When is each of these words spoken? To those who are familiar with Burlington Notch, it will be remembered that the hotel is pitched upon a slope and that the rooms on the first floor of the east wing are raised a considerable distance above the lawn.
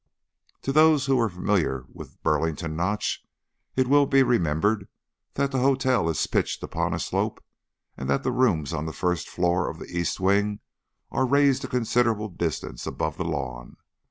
To 0.63 0.71
those 0.71 1.05
who 1.05 1.19
are 1.19 1.29
familiar 1.29 1.85
with 1.93 2.19
Burlington 2.23 2.75
Notch, 2.75 3.23
it 3.75 3.85
will 3.85 4.07
be 4.07 4.23
remembered 4.23 4.87
that 5.35 5.51
the 5.51 5.59
hotel 5.59 6.09
is 6.09 6.25
pitched 6.25 6.63
upon 6.63 6.95
a 6.95 6.99
slope 6.99 7.39
and 7.95 8.09
that 8.09 8.23
the 8.23 8.31
rooms 8.31 8.73
on 8.73 8.87
the 8.87 8.93
first 8.93 9.29
floor 9.29 9.69
of 9.69 9.77
the 9.77 9.85
east 9.85 10.19
wing 10.19 10.59
are 11.11 11.27
raised 11.27 11.63
a 11.65 11.67
considerable 11.67 12.29
distance 12.29 12.87
above 12.87 13.17
the 13.17 13.25
lawn. 13.25 13.77